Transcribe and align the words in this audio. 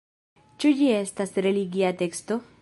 Ĉu 0.63 0.71
ĝi 0.79 0.87
estas 1.01 1.37
religia 1.49 1.93
teksto? 2.01 2.41